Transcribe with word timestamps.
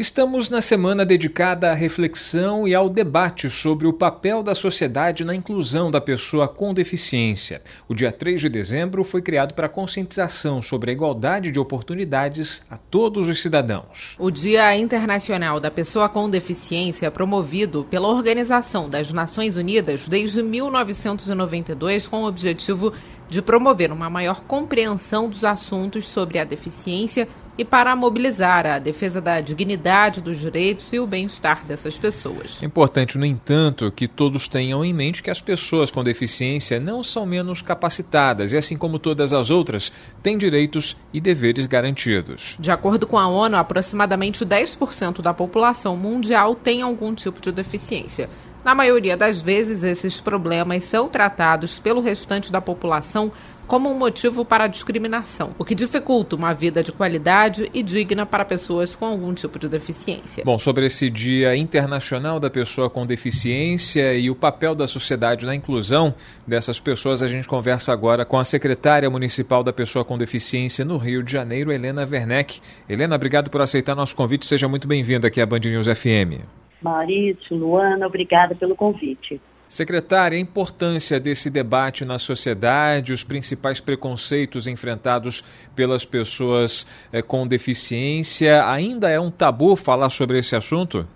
Estamos 0.00 0.48
na 0.48 0.62
semana 0.62 1.04
dedicada 1.04 1.70
à 1.70 1.74
reflexão 1.74 2.66
e 2.66 2.74
ao 2.74 2.88
debate 2.88 3.50
sobre 3.50 3.86
o 3.86 3.92
papel 3.92 4.42
da 4.42 4.54
sociedade 4.54 5.26
na 5.26 5.34
inclusão 5.34 5.90
da 5.90 6.00
pessoa 6.00 6.48
com 6.48 6.72
deficiência. 6.72 7.60
O 7.86 7.94
dia 7.94 8.10
3 8.10 8.40
de 8.40 8.48
dezembro 8.48 9.04
foi 9.04 9.20
criado 9.20 9.52
para 9.52 9.68
conscientização 9.68 10.62
sobre 10.62 10.88
a 10.88 10.94
igualdade 10.94 11.50
de 11.50 11.58
oportunidades 11.60 12.64
a 12.70 12.78
todos 12.78 13.28
os 13.28 13.42
cidadãos. 13.42 14.16
O 14.18 14.30
Dia 14.30 14.74
Internacional 14.74 15.60
da 15.60 15.70
Pessoa 15.70 16.08
com 16.08 16.30
Deficiência 16.30 17.04
é 17.04 17.10
promovido 17.10 17.84
pela 17.90 18.08
Organização 18.08 18.88
das 18.88 19.12
Nações 19.12 19.58
Unidas 19.58 20.08
desde 20.08 20.42
1992 20.42 22.08
com 22.08 22.22
o 22.22 22.26
objetivo 22.26 22.94
de 23.28 23.42
promover 23.42 23.92
uma 23.92 24.08
maior 24.08 24.40
compreensão 24.44 25.28
dos 25.28 25.44
assuntos 25.44 26.08
sobre 26.08 26.38
a 26.38 26.44
deficiência 26.44 27.28
e 27.60 27.64
para 27.64 27.94
mobilizar 27.94 28.64
a 28.64 28.78
defesa 28.78 29.20
da 29.20 29.38
dignidade 29.38 30.22
dos 30.22 30.38
direitos 30.38 30.90
e 30.94 30.98
o 30.98 31.06
bem-estar 31.06 31.62
dessas 31.66 31.98
pessoas. 31.98 32.62
É 32.62 32.64
importante, 32.64 33.18
no 33.18 33.26
entanto, 33.26 33.92
que 33.92 34.08
todos 34.08 34.48
tenham 34.48 34.82
em 34.82 34.94
mente 34.94 35.22
que 35.22 35.28
as 35.28 35.42
pessoas 35.42 35.90
com 35.90 36.02
deficiência 36.02 36.80
não 36.80 37.04
são 37.04 37.26
menos 37.26 37.60
capacitadas 37.60 38.54
e, 38.54 38.56
assim 38.56 38.78
como 38.78 38.98
todas 38.98 39.34
as 39.34 39.50
outras, 39.50 39.92
têm 40.22 40.38
direitos 40.38 40.96
e 41.12 41.20
deveres 41.20 41.66
garantidos. 41.66 42.56
De 42.58 42.72
acordo 42.72 43.06
com 43.06 43.18
a 43.18 43.28
ONU, 43.28 43.58
aproximadamente 43.58 44.42
10% 44.42 45.20
da 45.20 45.34
população 45.34 45.98
mundial 45.98 46.54
tem 46.54 46.80
algum 46.80 47.14
tipo 47.14 47.42
de 47.42 47.52
deficiência. 47.52 48.30
Na 48.64 48.74
maioria 48.74 49.18
das 49.18 49.42
vezes, 49.42 49.82
esses 49.82 50.18
problemas 50.18 50.84
são 50.84 51.08
tratados 51.08 51.78
pelo 51.78 52.00
restante 52.00 52.50
da 52.50 52.60
população 52.62 53.30
como 53.70 53.88
um 53.88 53.96
motivo 53.96 54.44
para 54.44 54.64
a 54.64 54.66
discriminação, 54.66 55.54
o 55.56 55.64
que 55.64 55.76
dificulta 55.76 56.34
uma 56.34 56.52
vida 56.52 56.82
de 56.82 56.90
qualidade 56.90 57.70
e 57.72 57.84
digna 57.84 58.26
para 58.26 58.44
pessoas 58.44 58.96
com 58.96 59.06
algum 59.06 59.32
tipo 59.32 59.60
de 59.60 59.68
deficiência. 59.68 60.42
Bom, 60.44 60.58
sobre 60.58 60.86
esse 60.86 61.08
Dia 61.08 61.54
Internacional 61.54 62.40
da 62.40 62.50
Pessoa 62.50 62.90
com 62.90 63.06
Deficiência 63.06 64.12
e 64.14 64.28
o 64.28 64.34
papel 64.34 64.74
da 64.74 64.88
sociedade 64.88 65.46
na 65.46 65.54
inclusão 65.54 66.12
dessas 66.44 66.80
pessoas, 66.80 67.22
a 67.22 67.28
gente 67.28 67.46
conversa 67.46 67.92
agora 67.92 68.24
com 68.24 68.40
a 68.40 68.44
secretária 68.44 69.08
municipal 69.08 69.62
da 69.62 69.72
Pessoa 69.72 70.04
com 70.04 70.18
Deficiência 70.18 70.84
no 70.84 70.96
Rio 70.96 71.22
de 71.22 71.30
Janeiro, 71.30 71.70
Helena 71.70 72.04
Werneck. 72.10 72.60
Helena, 72.88 73.14
obrigado 73.14 73.50
por 73.50 73.60
aceitar 73.60 73.94
nosso 73.94 74.16
convite. 74.16 74.48
Seja 74.48 74.66
muito 74.66 74.88
bem-vinda 74.88 75.28
aqui 75.28 75.40
à 75.40 75.46
Band 75.46 75.60
News 75.60 75.86
FM. 75.86 76.42
Maurício, 76.82 77.56
Luana, 77.56 78.04
obrigada 78.04 78.52
pelo 78.52 78.74
convite. 78.74 79.40
Secretária, 79.70 80.36
a 80.36 80.40
importância 80.40 81.20
desse 81.20 81.48
debate 81.48 82.04
na 82.04 82.18
sociedade, 82.18 83.12
os 83.12 83.22
principais 83.22 83.80
preconceitos 83.80 84.66
enfrentados 84.66 85.42
pelas 85.76 86.04
pessoas 86.04 86.84
eh, 87.12 87.22
com 87.22 87.46
deficiência, 87.46 88.68
ainda 88.68 89.08
é 89.08 89.20
um 89.20 89.30
tabu 89.30 89.76
falar 89.76 90.10
sobre 90.10 90.40
esse 90.40 90.56
assunto? 90.56 91.06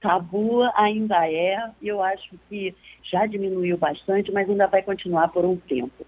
Tabu 0.00 0.62
ainda 0.76 1.28
é, 1.28 1.58
eu 1.82 2.00
acho 2.00 2.36
que 2.48 2.72
já 3.02 3.26
diminuiu 3.26 3.76
bastante, 3.76 4.30
mas 4.30 4.48
ainda 4.48 4.68
vai 4.68 4.82
continuar 4.82 5.26
por 5.26 5.44
um 5.44 5.56
tempo. 5.56 6.06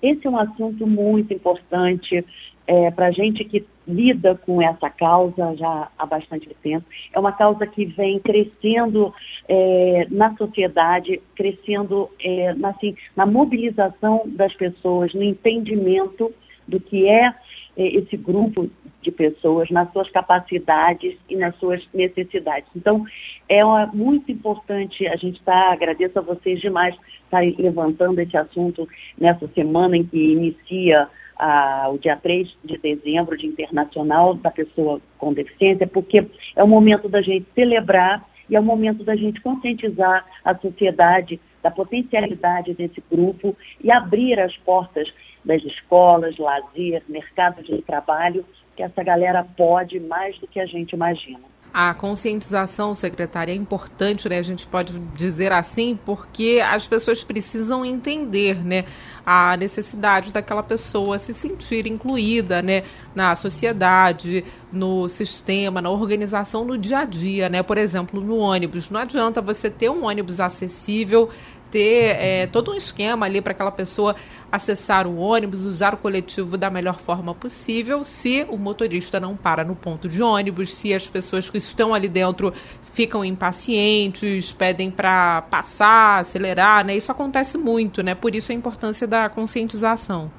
Esse 0.00 0.28
é 0.28 0.30
um 0.30 0.38
assunto 0.38 0.86
muito 0.86 1.34
importante 1.34 2.24
é, 2.68 2.90
para 2.90 3.06
a 3.06 3.10
gente 3.10 3.42
que 3.44 3.66
lida 3.86 4.34
com 4.34 4.60
essa 4.60 4.90
causa 4.90 5.56
já 5.56 5.88
há 5.98 6.04
bastante 6.06 6.54
tempo. 6.62 6.84
É 7.14 7.18
uma 7.18 7.32
causa 7.32 7.66
que 7.66 7.86
vem 7.86 8.18
crescendo 8.18 9.12
é, 9.48 10.06
na 10.10 10.36
sociedade, 10.36 11.18
crescendo 11.34 12.10
é, 12.20 12.52
na, 12.52 12.68
assim, 12.68 12.94
na 13.16 13.24
mobilização 13.24 14.22
das 14.26 14.52
pessoas, 14.52 15.14
no 15.14 15.22
entendimento 15.22 16.30
do 16.66 16.78
que 16.78 17.08
é, 17.08 17.34
é 17.74 17.86
esse 17.96 18.18
grupo 18.18 18.70
de 19.00 19.10
pessoas, 19.10 19.70
nas 19.70 19.90
suas 19.90 20.10
capacidades 20.10 21.16
e 21.26 21.36
nas 21.36 21.56
suas 21.56 21.82
necessidades. 21.94 22.68
Então, 22.76 23.06
é 23.48 23.64
uma, 23.64 23.86
muito 23.86 24.30
importante 24.30 25.06
a 25.06 25.16
gente 25.16 25.38
estar, 25.38 25.68
tá, 25.68 25.72
agradeço 25.72 26.18
a 26.18 26.22
vocês 26.22 26.60
demais 26.60 26.94
estarem 27.24 27.54
levantando 27.58 28.18
esse 28.18 28.36
assunto 28.36 28.86
nessa 29.16 29.48
semana 29.48 29.96
em 29.96 30.04
que 30.04 30.32
inicia 30.32 31.08
a, 31.38 31.88
o 31.90 31.98
dia 31.98 32.16
3 32.16 32.48
de 32.64 32.78
dezembro, 32.78 33.36
Dia 33.36 33.48
Internacional 33.48 34.34
da 34.34 34.50
Pessoa 34.50 35.00
com 35.16 35.32
Deficiência, 35.32 35.86
porque 35.86 36.26
é 36.56 36.64
o 36.64 36.68
momento 36.68 37.08
da 37.08 37.22
gente 37.22 37.46
celebrar 37.54 38.28
e 38.50 38.56
é 38.56 38.60
o 38.60 38.62
momento 38.62 39.04
da 39.04 39.14
gente 39.14 39.40
conscientizar 39.40 40.24
a 40.44 40.56
sociedade 40.56 41.40
da 41.62 41.70
potencialidade 41.70 42.74
desse 42.74 43.02
grupo 43.10 43.56
e 43.82 43.90
abrir 43.90 44.38
as 44.40 44.56
portas 44.56 45.12
das 45.44 45.62
escolas, 45.64 46.36
lazer, 46.38 47.02
mercados 47.08 47.66
de 47.66 47.82
trabalho, 47.82 48.44
que 48.76 48.82
essa 48.82 49.02
galera 49.02 49.44
pode 49.56 49.98
mais 50.00 50.38
do 50.38 50.46
que 50.46 50.60
a 50.60 50.66
gente 50.66 50.92
imagina. 50.92 51.40
A 51.72 51.92
conscientização, 51.92 52.94
secretária, 52.94 53.52
é 53.52 53.54
importante, 53.54 54.28
né? 54.28 54.38
A 54.38 54.42
gente 54.42 54.66
pode 54.66 54.98
dizer 55.14 55.52
assim, 55.52 55.98
porque 56.04 56.62
as 56.64 56.86
pessoas 56.86 57.22
precisam 57.22 57.84
entender, 57.84 58.64
né? 58.64 58.84
A 59.24 59.56
necessidade 59.56 60.32
daquela 60.32 60.62
pessoa 60.62 61.18
se 61.18 61.34
sentir 61.34 61.86
incluída, 61.86 62.62
né? 62.62 62.84
Na 63.14 63.36
sociedade, 63.36 64.44
no 64.72 65.08
sistema, 65.08 65.82
na 65.82 65.90
organização, 65.90 66.64
no 66.64 66.78
dia 66.78 67.00
a 67.00 67.04
dia, 67.04 67.48
né? 67.48 67.62
Por 67.62 67.76
exemplo, 67.76 68.20
no 68.20 68.38
ônibus. 68.38 68.88
Não 68.90 69.00
adianta 69.00 69.42
você 69.42 69.68
ter 69.68 69.90
um 69.90 70.06
ônibus 70.06 70.40
acessível 70.40 71.28
ter 71.70 72.16
é, 72.18 72.46
todo 72.46 72.72
um 72.72 72.74
esquema 72.74 73.26
ali 73.26 73.40
para 73.40 73.52
aquela 73.52 73.70
pessoa 73.70 74.14
acessar 74.50 75.06
o 75.06 75.16
ônibus, 75.18 75.64
usar 75.64 75.94
o 75.94 75.98
coletivo 75.98 76.56
da 76.56 76.70
melhor 76.70 76.98
forma 76.98 77.34
possível, 77.34 78.02
se 78.02 78.46
o 78.48 78.56
motorista 78.56 79.20
não 79.20 79.36
para 79.36 79.64
no 79.64 79.76
ponto 79.76 80.08
de 80.08 80.22
ônibus, 80.22 80.72
se 80.74 80.94
as 80.94 81.08
pessoas 81.08 81.50
que 81.50 81.58
estão 81.58 81.92
ali 81.92 82.08
dentro 82.08 82.52
ficam 82.92 83.24
impacientes, 83.24 84.52
pedem 84.52 84.90
para 84.90 85.42
passar, 85.42 86.20
acelerar, 86.20 86.84
né? 86.84 86.96
Isso 86.96 87.12
acontece 87.12 87.58
muito, 87.58 88.02
né? 88.02 88.14
Por 88.14 88.34
isso 88.34 88.50
a 88.52 88.54
importância 88.54 89.06
da 89.06 89.28
conscientização. 89.28 90.30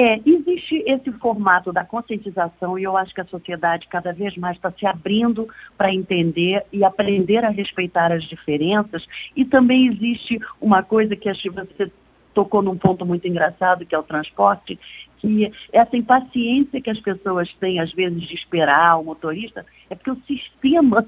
É, 0.00 0.20
existe 0.24 0.84
esse 0.86 1.10
formato 1.18 1.72
da 1.72 1.84
conscientização 1.84 2.78
e 2.78 2.84
eu 2.84 2.96
acho 2.96 3.12
que 3.12 3.20
a 3.20 3.24
sociedade 3.24 3.88
cada 3.88 4.12
vez 4.12 4.36
mais 4.36 4.54
está 4.54 4.70
se 4.70 4.86
abrindo 4.86 5.48
para 5.76 5.92
entender 5.92 6.64
e 6.72 6.84
aprender 6.84 7.44
a 7.44 7.48
respeitar 7.48 8.12
as 8.12 8.22
diferenças. 8.22 9.04
E 9.34 9.44
também 9.44 9.88
existe 9.88 10.38
uma 10.60 10.84
coisa 10.84 11.16
que 11.16 11.28
acho 11.28 11.42
que 11.42 11.50
você 11.50 11.90
tocou 12.32 12.62
num 12.62 12.78
ponto 12.78 13.04
muito 13.04 13.26
engraçado, 13.26 13.84
que 13.84 13.92
é 13.92 13.98
o 13.98 14.04
transporte, 14.04 14.78
que 15.18 15.50
essa 15.72 15.96
impaciência 15.96 16.80
que 16.80 16.90
as 16.90 17.00
pessoas 17.00 17.52
têm, 17.54 17.80
às 17.80 17.92
vezes, 17.92 18.22
de 18.22 18.36
esperar 18.36 19.00
o 19.00 19.04
motorista, 19.04 19.66
é 19.90 19.96
porque 19.96 20.12
o 20.12 20.22
sistema 20.28 21.04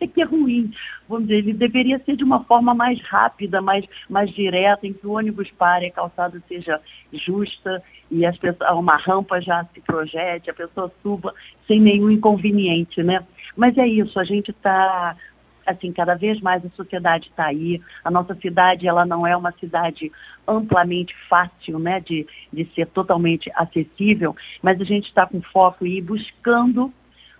é 0.00 0.06
que 0.06 0.22
é 0.22 0.24
ruim. 0.24 0.72
Vamos 1.08 1.28
dizer, 1.28 1.38
ele 1.38 1.52
deveria 1.52 1.98
ser 2.00 2.16
de 2.16 2.24
uma 2.24 2.44
forma 2.44 2.74
mais 2.74 3.00
rápida, 3.02 3.60
mais, 3.60 3.84
mais 4.08 4.30
direta, 4.30 4.86
em 4.86 4.92
que 4.92 5.06
o 5.06 5.12
ônibus 5.12 5.50
pare, 5.52 5.86
a 5.86 5.92
calçada 5.92 6.42
seja 6.48 6.80
justa 7.12 7.82
e 8.10 8.24
as 8.24 8.36
pessoas, 8.36 8.70
uma 8.72 8.96
rampa 8.96 9.40
já 9.40 9.64
se 9.74 9.80
projete, 9.80 10.50
a 10.50 10.54
pessoa 10.54 10.92
suba 11.02 11.34
sem 11.66 11.80
nenhum 11.80 12.10
inconveniente, 12.10 13.02
né? 13.02 13.24
Mas 13.56 13.76
é 13.76 13.86
isso, 13.86 14.18
a 14.18 14.24
gente 14.24 14.50
está 14.50 15.16
assim, 15.66 15.92
cada 15.92 16.14
vez 16.14 16.40
mais 16.40 16.64
a 16.64 16.70
sociedade 16.70 17.28
está 17.28 17.46
aí. 17.46 17.80
A 18.02 18.10
nossa 18.10 18.34
cidade, 18.34 18.88
ela 18.88 19.04
não 19.04 19.26
é 19.26 19.36
uma 19.36 19.52
cidade 19.52 20.10
amplamente 20.46 21.14
fácil, 21.28 21.78
né, 21.78 22.00
de, 22.00 22.26
de 22.50 22.64
ser 22.74 22.86
totalmente 22.86 23.50
acessível, 23.54 24.34
mas 24.62 24.80
a 24.80 24.84
gente 24.84 25.08
está 25.08 25.26
com 25.26 25.42
foco 25.42 25.86
e 25.86 26.00
buscando 26.00 26.90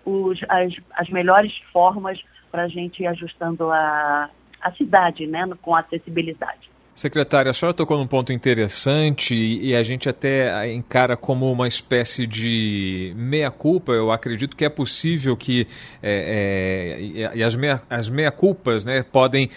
os, 0.04 0.38
as, 0.48 0.74
as 0.94 1.08
melhores 1.08 1.56
formas 1.72 2.22
para 2.50 2.64
a 2.64 2.68
gente 2.68 3.02
ir 3.02 3.06
ajustando 3.06 3.70
a, 3.70 4.30
a 4.60 4.72
cidade, 4.72 5.26
né, 5.26 5.48
com 5.62 5.74
acessibilidade. 5.74 6.70
Secretária, 6.98 7.48
a 7.48 7.54
senhora 7.54 7.72
tocou 7.72 7.96
num 7.96 8.08
ponto 8.08 8.32
interessante 8.32 9.32
e, 9.32 9.72
a 9.72 9.84
gente 9.84 10.08
até 10.08 10.68
encara 10.72 11.16
como 11.16 11.48
uma 11.48 11.68
espécie 11.68 12.26
de 12.26 13.12
meia-culpa. 13.14 13.92
Eu 13.92 14.10
acredito 14.10 14.56
que 14.56 14.64
é 14.64 14.68
possível 14.68 15.36
que. 15.36 15.68
É, 16.02 16.98
é, 17.14 17.36
e 17.36 17.44
as 17.44 17.54
meia-culpas 17.54 17.88
as 17.88 18.08
meia 18.08 18.32
-culpas, 18.32 18.84
né, 18.84 19.04
podem, 19.04 19.48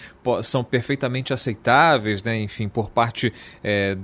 são 0.44 0.62
perfeitamente 0.62 1.32
aceitáveis, 1.32 2.22
né, 2.22 2.40
enfim, 2.40 2.68
por 2.68 2.90
parte 2.90 3.32
é, 3.60 3.96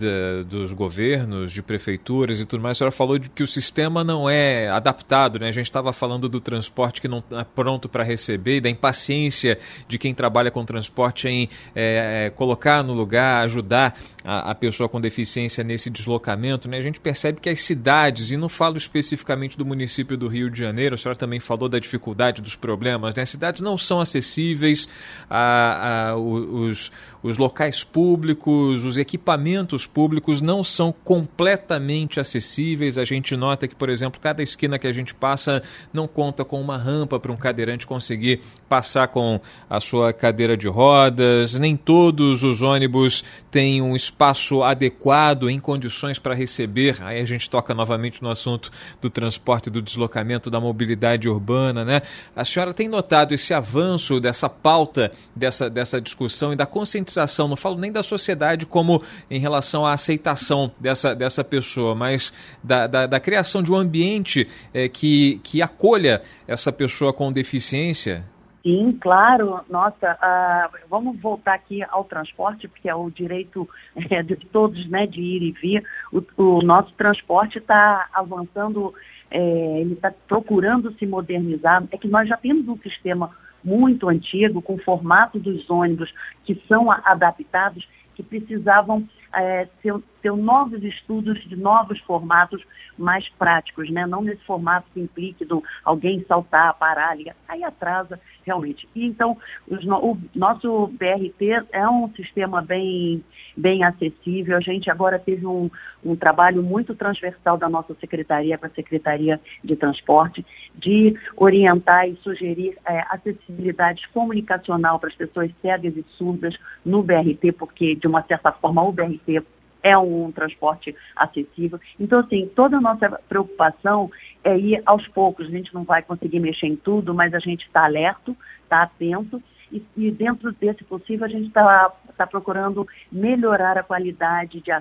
dos 0.45 0.73
governos, 0.73 1.53
de 1.53 1.63
prefeituras 1.63 2.41
e 2.41 2.45
tudo 2.45 2.61
mais. 2.61 2.77
A 2.77 2.79
senhora 2.79 2.93
falou 2.93 3.21
de 3.21 3.29
que 3.29 3.45
o 3.45 3.47
sistema 3.47 4.03
não 4.03 4.29
é 4.29 4.69
adaptado, 4.69 5.39
né? 5.39 5.47
A 5.47 5.53
gente 5.53 5.67
estava 5.67 5.93
falando 5.93 6.29
do 6.29 6.41
transporte 6.41 7.01
que 7.01 7.07
não 7.07 7.19
está 7.19 7.45
pronto 7.45 7.89
para 7.89 8.03
receber 8.03 8.61
da 8.61 8.69
impaciência 8.69 9.61
de 9.87 9.97
quem 9.97 10.13
trabalha 10.13 10.51
com 10.51 10.65
transporte 10.65 11.29
em 11.29 11.49
é, 11.73 12.27
é, 12.27 12.31
colocar 12.31 12.83
no 12.83 12.93
lugar 12.93 13.28
ajudar 13.43 13.99
a, 14.25 14.51
a, 14.51 14.55
pessoa 14.55 14.89
com 14.89 15.01
deficiência 15.01 15.63
nesse 15.65 15.91
deslocamento, 15.91 16.69
né, 16.69 16.79
a 16.79 16.83
gente 16.83 17.01
percebe 17.01 17.41
que 17.41 17.49
as 17.49 17.61
cidades, 17.61 18.31
e 18.31 18.37
não 18.37 18.49
falo 18.49 18.77
especificamente 18.77 19.57
do 19.57 19.65
município 19.65 20.17
do 20.17 20.29
Rio 20.29 20.51
de 20.51 20.59
Janeiro, 20.59 20.95
a 20.95 20.99
senhora 20.99 21.19
também 21.19 21.41
falou 21.41 21.69
da 21.69 21.79
dificuldade 21.79 22.43
dos 22.43 22.57
problemas, 22.57 23.15
né, 23.15 23.23
as 23.23 23.31
cidades 23.31 23.61
não 23.61 23.79
são 23.79 24.01
acessíveis, 24.01 24.89
a, 25.31 26.09
a, 26.11 26.17
os, 26.17 26.91
os 27.23 27.39
locais 27.39 27.83
públicos, 27.83 28.85
os 28.85 28.99
equipamentos 28.99 29.87
públicos 29.87 30.41
não 30.41 30.63
são 30.63 30.93
completamente 31.05 32.21
acessíveis. 32.21 32.99
A 32.99 33.05
gente 33.05 33.37
nota 33.37 33.67
que, 33.67 33.75
por 33.75 33.89
exemplo, 33.89 34.21
cada 34.21 34.43
esquina 34.43 34.79
que 34.79 34.87
a 34.87 34.93
gente 34.93 35.15
passa 35.15 35.63
não 35.93 36.07
conta 36.07 36.45
com 36.45 36.61
uma 36.61 36.77
rampa 36.77 37.19
para 37.19 37.33
um 37.33 37.37
cadeirante 37.37 37.87
conseguir 37.87 38.41
passar 38.69 39.09
com 39.09 39.41
a 39.69 39.81
sua 39.81 40.13
cadeira 40.13 40.57
de 40.57 40.69
rodas, 40.69 41.55
nem 41.55 41.77
todos 41.77 42.43
os 42.43 42.63
ônibus 42.63 43.18
têm 43.51 43.81
um 43.83 43.95
espaço 43.95 44.63
adequado 44.63 45.49
em 45.49 45.59
condições 45.59 46.19
para 46.19 46.35
receber. 46.35 46.97
Aí 47.01 47.21
a 47.21 47.25
gente 47.25 47.49
toca 47.49 47.75
novamente 47.75 48.23
no 48.23 48.31
assunto 48.31 48.71
do 49.01 49.11
transporte, 49.11 49.71
do 49.71 49.83
deslocamento, 49.83 50.51
da 50.51 50.61
mobilidade 50.61 51.29
urbana, 51.29 51.85
né? 51.85 52.03
A 52.35 52.45
senhora 52.45 52.73
tem 52.73 52.89
notado 52.89 53.33
esse 53.35 53.53
avanço 53.55 54.21
dessa 54.21 54.49
pauta, 54.49 55.11
dessa, 55.35 55.69
dessa 55.69 56.01
discussão 56.01 56.53
e 56.53 56.57
da 56.57 56.67
conscientização, 56.67 57.49
não 57.49 57.57
falo 57.57 57.79
nem 57.79 57.93
da 57.93 58.03
sociedade 58.03 58.67
como 58.67 59.03
em 59.31 59.39
relação 59.39 59.87
à 59.87 59.93
aceitação 59.93 60.71
dessa, 60.79 61.15
dessa 61.15 61.43
pessoa, 61.43 61.95
mas 61.95 62.33
da, 62.63 62.87
da, 62.87 63.07
da 63.07 63.21
criação 63.21 63.63
de 63.63 63.73
um 63.73 63.77
ambiente 63.77 64.49
é, 64.73 64.89
que, 64.89 65.41
que 65.43 65.63
acolha 65.63 66.23
essa 66.47 66.73
pessoa 66.73 67.13
com 67.13 67.33
deficiência? 67.33 68.25
Sim, 68.63 68.99
claro. 69.01 69.61
Nossa, 69.69 70.15
uh, 70.15 70.79
vamos 70.89 71.21
voltar 71.21 71.55
aqui 71.55 71.83
ao 71.85 72.05
transporte, 72.05 72.69
porque 72.69 72.89
é 72.89 72.95
o 72.95 73.11
direito 73.11 73.69
é, 74.11 74.23
de 74.23 74.37
todos 74.37 74.89
né, 74.89 75.07
de 75.07 75.21
ir 75.21 75.43
e 75.43 75.53
vir. 75.53 75.85
O, 76.13 76.23
o 76.43 76.63
nosso 76.63 76.93
transporte 76.95 77.59
está 77.59 78.09
avançando, 78.13 78.93
é, 79.31 79.81
ele 79.81 79.95
está 79.95 80.13
procurando 80.27 80.93
se 80.95 81.07
modernizar. 81.07 81.85
É 81.93 81.97
que 81.97 82.09
nós 82.09 82.29
já 82.29 82.37
temos 82.37 82.69
um 82.69 82.79
sistema 82.79 83.31
muito 83.63 84.09
antigo, 84.09 84.63
com 84.63 84.75
o 84.75 84.83
formato 84.83 85.39
dos 85.39 85.69
ônibus 85.69 86.13
que 86.45 86.61
são 86.69 86.91
adaptados, 86.91 87.87
que 88.15 88.23
precisavam 88.23 89.07
é, 89.35 89.69
ter, 89.83 89.95
ter, 90.23 90.33
novos 90.33 90.83
estudos 90.83 91.43
de 91.49 91.57
novos 91.57 91.99
formatos 92.01 92.63
mais 92.97 93.29
práticos, 93.31 93.91
né? 93.91 94.07
não 94.07 94.23
nesse 94.23 94.45
formato 94.45 94.87
que 94.93 95.01
implique 95.01 95.45
do 95.45 95.63
alguém 95.85 96.25
saltar, 96.27 96.75
parar, 96.75 97.17
ligar, 97.17 97.37
aí 97.47 97.63
atrasa 97.63 98.21
realmente. 98.45 98.89
E, 98.95 99.05
então, 99.07 99.37
os, 99.69 99.85
o 99.85 100.19
nosso 100.35 100.89
BRT 100.89 101.67
é 101.71 101.89
um 101.89 102.11
sistema 102.15 102.63
bem, 102.63 103.23
bem 103.57 103.85
acessível, 103.85 104.57
a 104.57 104.61
gente 104.61 104.91
agora 104.91 105.19
teve 105.19 105.47
um, 105.47 105.71
um 106.05 106.17
trabalho 106.17 106.63
muito 106.63 106.95
transversal 106.95 107.59
da 107.59 107.69
nossa 107.69 107.95
secretaria 108.01 108.57
com 108.57 108.67
a 108.67 108.71
Secretaria 108.71 109.41
de 109.63 109.77
Transporte, 109.77 110.45
de 110.75 111.15
orientar 111.37 112.09
e 112.09 112.17
sugerir 112.17 112.77
é, 112.87 113.05
acessibilidade 113.11 114.09
comunicacional 114.09 114.99
para 114.99 115.11
as 115.11 115.15
pessoas 115.15 115.51
cegas 115.61 115.97
e 115.97 116.05
surdas 116.17 116.57
no 116.85 117.03
BRT, 117.03 117.53
porque, 117.53 117.95
de 117.95 118.07
uma 118.07 118.23
certa 118.23 118.51
forma, 118.53 118.83
o 118.83 118.93
BRT 118.93 119.18
BRT 119.27 119.47
é 119.83 119.97
um 119.97 120.33
transporte 120.33 120.95
acessível. 121.15 121.81
Então, 121.99 122.19
assim, 122.19 122.51
toda 122.55 122.79
a 122.79 122.81
nossa 122.81 123.09
preocupação 123.29 124.11
é 124.43 124.59
ir 124.59 124.83
aos 124.85 125.07
poucos. 125.09 125.47
A 125.47 125.51
gente 125.51 125.73
não 125.73 125.85
vai 125.85 126.03
conseguir 126.03 126.41
mexer 126.41 126.67
em 126.67 126.77
tudo, 126.77 127.15
mas 127.15 127.33
a 127.33 127.39
gente 127.39 127.65
está 127.65 127.85
alerto, 127.85 128.37
está 128.65 128.83
atento 128.83 129.43
e, 129.71 129.83
e, 129.97 130.11
dentro 130.11 130.53
desse 130.53 130.83
possível 130.85 131.27
a 131.27 131.29
gente 131.29 131.49
está 131.49 131.93
tá 132.17 132.27
procurando 132.27 132.87
melhorar 133.13 133.77
a 133.77 133.83
qualidade 133.83 134.61
de, 134.61 134.73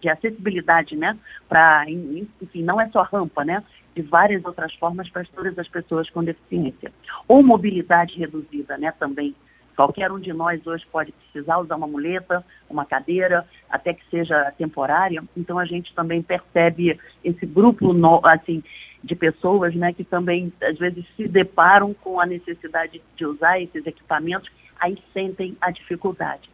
de 0.00 0.08
acessibilidade, 0.08 0.96
né? 0.96 1.18
Para, 1.48 1.84
enfim, 1.90 2.62
não 2.62 2.80
é 2.80 2.88
só 2.90 3.02
rampa, 3.02 3.44
né? 3.44 3.62
De 3.94 4.02
várias 4.02 4.44
outras 4.44 4.72
formas 4.74 5.08
para 5.10 5.24
todas 5.24 5.58
as 5.58 5.68
pessoas 5.68 6.08
com 6.10 6.22
deficiência. 6.22 6.92
Ou 7.26 7.42
mobilidade 7.42 8.18
reduzida, 8.18 8.78
né? 8.78 8.92
Também 8.92 9.34
Qualquer 9.80 10.12
um 10.12 10.20
de 10.20 10.30
nós 10.30 10.66
hoje 10.66 10.84
pode 10.92 11.10
precisar 11.10 11.56
usar 11.56 11.74
uma 11.76 11.86
muleta, 11.86 12.44
uma 12.68 12.84
cadeira, 12.84 13.48
até 13.70 13.94
que 13.94 14.04
seja 14.10 14.52
temporária. 14.58 15.24
Então 15.34 15.58
a 15.58 15.64
gente 15.64 15.94
também 15.94 16.20
percebe 16.20 17.00
esse 17.24 17.46
grupo 17.46 17.94
no, 17.94 18.20
assim 18.22 18.62
de 19.02 19.16
pessoas, 19.16 19.74
né, 19.74 19.94
que 19.94 20.04
também 20.04 20.52
às 20.62 20.76
vezes 20.76 21.02
se 21.16 21.26
deparam 21.26 21.94
com 21.94 22.20
a 22.20 22.26
necessidade 22.26 23.00
de 23.16 23.24
usar 23.24 23.58
esses 23.58 23.86
equipamentos, 23.86 24.50
aí 24.78 24.98
sentem 25.14 25.56
a 25.58 25.70
dificuldade. 25.70 26.50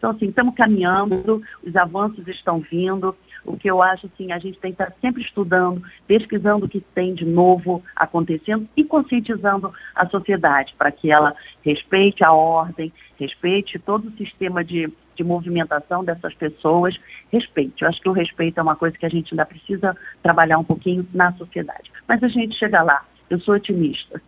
Então, 0.00 0.12
assim, 0.12 0.28
estamos 0.30 0.54
caminhando, 0.54 1.42
os 1.62 1.76
avanços 1.76 2.26
estão 2.26 2.58
vindo. 2.58 3.14
O 3.44 3.58
que 3.58 3.70
eu 3.70 3.82
acho, 3.82 4.06
assim, 4.06 4.32
a 4.32 4.38
gente 4.38 4.58
tem 4.58 4.72
que 4.72 4.82
estar 4.82 4.96
sempre 4.98 5.22
estudando, 5.22 5.82
pesquisando 6.06 6.64
o 6.64 6.68
que 6.68 6.80
tem 6.80 7.14
de 7.14 7.26
novo 7.26 7.82
acontecendo 7.94 8.66
e 8.74 8.82
conscientizando 8.82 9.70
a 9.94 10.06
sociedade 10.08 10.74
para 10.78 10.90
que 10.90 11.12
ela 11.12 11.36
respeite 11.62 12.24
a 12.24 12.32
ordem, 12.32 12.90
respeite 13.18 13.78
todo 13.78 14.08
o 14.08 14.16
sistema 14.16 14.64
de, 14.64 14.90
de 15.14 15.22
movimentação 15.22 16.02
dessas 16.02 16.32
pessoas, 16.32 16.98
respeite. 17.30 17.82
Eu 17.82 17.88
acho 17.88 18.00
que 18.00 18.08
o 18.08 18.12
respeito 18.12 18.58
é 18.58 18.62
uma 18.62 18.76
coisa 18.76 18.96
que 18.96 19.04
a 19.04 19.10
gente 19.10 19.34
ainda 19.34 19.44
precisa 19.44 19.94
trabalhar 20.22 20.56
um 20.56 20.64
pouquinho 20.64 21.06
na 21.12 21.30
sociedade. 21.34 21.92
Mas 22.08 22.22
a 22.22 22.28
gente 22.28 22.56
chega 22.56 22.82
lá. 22.82 23.04
Eu 23.28 23.38
sou 23.40 23.54
otimista. 23.54 24.20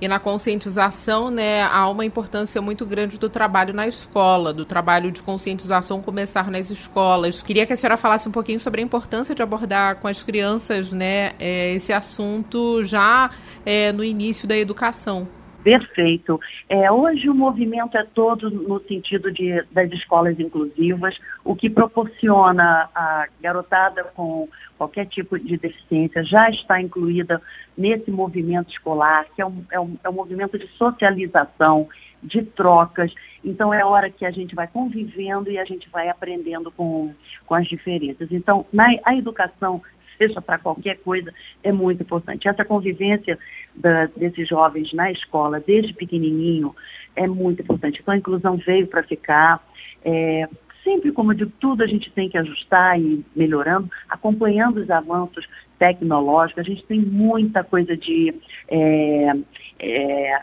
E 0.00 0.08
na 0.08 0.18
conscientização, 0.18 1.30
né, 1.30 1.62
há 1.64 1.86
uma 1.88 2.04
importância 2.06 2.62
muito 2.62 2.86
grande 2.86 3.18
do 3.18 3.28
trabalho 3.28 3.74
na 3.74 3.86
escola, 3.86 4.52
do 4.52 4.64
trabalho 4.64 5.12
de 5.12 5.22
conscientização 5.22 6.00
começar 6.00 6.50
nas 6.50 6.70
escolas. 6.70 7.42
Queria 7.42 7.66
que 7.66 7.72
a 7.74 7.76
senhora 7.76 7.98
falasse 7.98 8.26
um 8.26 8.32
pouquinho 8.32 8.58
sobre 8.58 8.80
a 8.80 8.84
importância 8.84 9.34
de 9.34 9.42
abordar 9.42 9.96
com 9.96 10.08
as 10.08 10.22
crianças, 10.22 10.90
né, 10.90 11.32
é, 11.38 11.74
esse 11.74 11.92
assunto 11.92 12.82
já 12.82 13.30
é, 13.64 13.92
no 13.92 14.02
início 14.02 14.48
da 14.48 14.56
educação. 14.56 15.28
Perfeito. 15.62 16.40
É, 16.68 16.90
hoje 16.90 17.28
o 17.28 17.34
movimento 17.34 17.96
é 17.96 18.04
todo 18.04 18.50
no 18.50 18.80
sentido 18.80 19.30
de, 19.30 19.62
das 19.70 19.90
escolas 19.92 20.40
inclusivas, 20.40 21.18
o 21.44 21.54
que 21.54 21.68
proporciona 21.68 22.88
a 22.94 23.26
garotada 23.40 24.04
com 24.04 24.48
qualquer 24.78 25.06
tipo 25.06 25.38
de 25.38 25.58
deficiência 25.58 26.24
já 26.24 26.48
está 26.48 26.80
incluída 26.80 27.42
nesse 27.76 28.10
movimento 28.10 28.70
escolar, 28.70 29.26
que 29.36 29.42
é 29.42 29.46
um, 29.46 29.64
é 29.70 29.78
um, 29.78 29.96
é 30.02 30.08
um 30.08 30.14
movimento 30.14 30.58
de 30.58 30.66
socialização, 30.68 31.88
de 32.22 32.42
trocas. 32.42 33.12
Então 33.44 33.72
é 33.72 33.84
hora 33.84 34.10
que 34.10 34.24
a 34.24 34.30
gente 34.30 34.54
vai 34.54 34.66
convivendo 34.66 35.50
e 35.50 35.58
a 35.58 35.64
gente 35.64 35.90
vai 35.90 36.08
aprendendo 36.08 36.70
com, 36.70 37.14
com 37.46 37.54
as 37.54 37.66
diferenças. 37.66 38.28
Então, 38.30 38.64
na, 38.72 38.88
a 39.04 39.14
educação 39.14 39.82
seja 40.20 40.42
para 40.42 40.58
qualquer 40.58 40.98
coisa, 40.98 41.32
é 41.62 41.72
muito 41.72 42.02
importante. 42.02 42.46
Essa 42.46 42.64
convivência 42.64 43.38
da, 43.74 44.06
desses 44.06 44.46
jovens 44.46 44.92
na 44.92 45.10
escola, 45.10 45.58
desde 45.58 45.94
pequenininho, 45.94 46.76
é 47.16 47.26
muito 47.26 47.62
importante. 47.62 48.00
Então, 48.00 48.12
a 48.12 48.18
inclusão 48.18 48.56
veio 48.58 48.86
para 48.86 49.02
ficar. 49.02 49.66
É, 50.04 50.46
sempre, 50.84 51.10
como 51.12 51.34
de 51.34 51.46
tudo, 51.46 51.82
a 51.82 51.86
gente 51.86 52.10
tem 52.10 52.28
que 52.28 52.36
ajustar 52.36 53.00
e 53.00 53.24
melhorando, 53.34 53.90
acompanhando 54.08 54.78
os 54.80 54.90
avanços 54.90 55.48
tecnológicos. 55.78 56.62
A 56.62 56.68
gente 56.68 56.84
tem 56.84 57.00
muita 57.00 57.64
coisa 57.64 57.96
de 57.96 58.34
é, 58.68 59.32
é, 59.78 60.42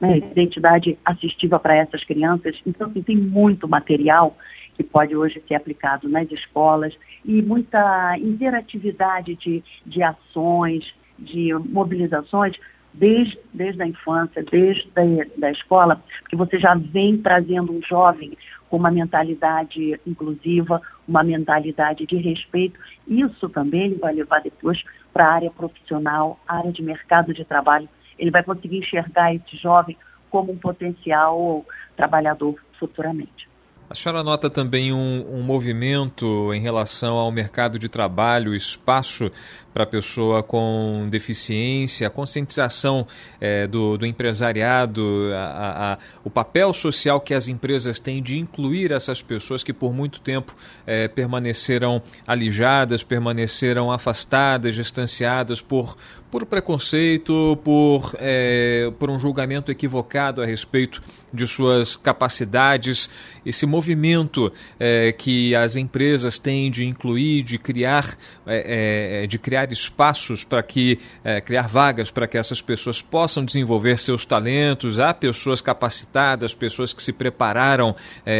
né, 0.00 0.18
identidade 0.18 0.98
assistiva 1.04 1.58
para 1.60 1.76
essas 1.76 2.02
crianças. 2.04 2.60
Então, 2.66 2.88
assim, 2.88 3.02
tem 3.02 3.16
muito 3.16 3.68
material 3.68 4.36
que 4.74 4.82
pode 4.82 5.16
hoje 5.16 5.42
ser 5.46 5.54
aplicado 5.54 6.08
nas 6.08 6.30
escolas 6.30 6.94
e 7.24 7.40
muita 7.42 8.16
interatividade 8.18 9.34
de, 9.36 9.62
de 9.86 10.02
ações, 10.02 10.84
de 11.18 11.54
mobilizações 11.54 12.56
desde, 12.92 13.38
desde 13.52 13.82
a 13.82 13.86
infância, 13.86 14.42
desde 14.42 14.88
a 14.96 15.40
da 15.40 15.50
escola, 15.50 16.02
porque 16.20 16.36
você 16.36 16.58
já 16.58 16.74
vem 16.74 17.18
trazendo 17.18 17.72
um 17.72 17.82
jovem 17.82 18.36
com 18.70 18.76
uma 18.76 18.90
mentalidade 18.90 20.00
inclusiva, 20.06 20.80
uma 21.06 21.22
mentalidade 21.22 22.06
de 22.06 22.16
respeito. 22.16 22.78
Isso 23.06 23.48
também 23.48 23.86
ele 23.86 23.96
vai 23.96 24.14
levar 24.14 24.40
depois 24.40 24.82
para 25.12 25.26
a 25.26 25.32
área 25.32 25.50
profissional, 25.50 26.40
área 26.46 26.72
de 26.72 26.82
mercado 26.82 27.34
de 27.34 27.44
trabalho. 27.44 27.88
Ele 28.18 28.30
vai 28.30 28.42
conseguir 28.42 28.78
enxergar 28.78 29.34
esse 29.34 29.56
jovem 29.56 29.96
como 30.30 30.52
um 30.52 30.58
potencial 30.58 31.64
trabalhador 31.96 32.56
futuramente. 32.78 33.48
A 33.94 33.96
senhora 33.96 34.24
nota 34.24 34.50
também 34.50 34.92
um, 34.92 35.24
um, 35.36 35.40
movimento 35.40 36.52
em 36.52 36.60
relação 36.60 37.14
ao 37.14 37.30
mercado 37.30 37.78
de 37.78 37.88
trabalho, 37.88 38.52
espaço 38.52 39.30
para 39.72 39.86
pessoa 39.86 40.42
com 40.42 41.06
deficiência, 41.08 42.08
a 42.08 42.10
conscientização 42.10 43.06
é, 43.40 43.68
do, 43.68 43.96
do, 43.96 44.04
empresariado, 44.04 45.30
a, 45.32 45.92
a, 45.92 45.98
o 46.24 46.30
papel 46.30 46.74
social 46.74 47.20
que 47.20 47.34
as 47.34 47.46
empresas 47.46 48.00
têm 48.00 48.20
de 48.20 48.36
incluir 48.36 48.90
essas 48.90 49.22
pessoas 49.22 49.62
que 49.62 49.72
por 49.72 49.94
muito 49.94 50.20
tempo 50.20 50.56
é, 50.84 51.06
permaneceram 51.06 52.02
alijadas, 52.26 53.04
permaneceram 53.04 53.92
afastadas, 53.92 54.74
distanciadas 54.74 55.60
por, 55.60 55.96
por 56.32 56.44
preconceito, 56.46 57.56
por, 57.62 58.12
é, 58.18 58.92
por 58.98 59.08
um 59.08 59.20
julgamento 59.20 59.70
equivocado 59.70 60.42
a 60.42 60.46
respeito 60.46 61.00
de 61.34 61.46
suas 61.46 61.96
capacidades, 61.96 63.10
esse 63.44 63.66
movimento 63.66 64.52
é, 64.78 65.12
que 65.12 65.54
as 65.54 65.76
empresas 65.76 66.38
têm 66.38 66.70
de 66.70 66.86
incluir, 66.86 67.42
de 67.42 67.58
criar, 67.58 68.16
é, 68.46 69.26
de 69.26 69.38
criar 69.38 69.70
espaços 69.72 70.44
para 70.44 70.62
que 70.62 70.98
criar 71.44 71.68
vagas 71.68 72.10
para 72.10 72.26
que 72.26 72.38
essas 72.38 72.60
pessoas 72.62 73.02
possam 73.02 73.44
desenvolver 73.44 73.98
seus 73.98 74.24
talentos. 74.24 75.00
Há 75.00 75.12
pessoas 75.12 75.60
capacitadas, 75.60 76.54
pessoas 76.54 76.92
que 76.92 77.02
se 77.02 77.12
prepararam 77.12 77.94